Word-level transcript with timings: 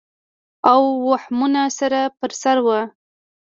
او 0.71 0.81
وهمونه 1.09 1.61
سر 1.77 1.93
پر 2.17 2.31
سر 2.41 2.57
وو 2.65 2.79